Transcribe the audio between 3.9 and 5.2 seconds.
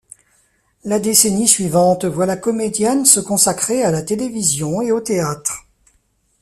la télévision et au